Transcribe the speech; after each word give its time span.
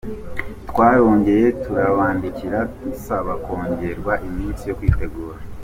Twarongeye 0.69 1.45
turabandikira 1.63 2.59
dusaba 2.83 3.31
kongererwa 3.43 4.13
iminsi 4.27 4.61
yo 4.69 4.75
kwitegura. 4.79 5.37